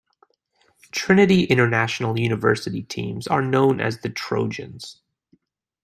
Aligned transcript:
Trinity 0.91 1.43
International 1.43 2.17
University 2.19 2.81
teams 2.81 3.27
are 3.27 3.43
known 3.43 3.79
as 3.79 3.99
the 3.99 4.09
Trojans. 4.09 4.99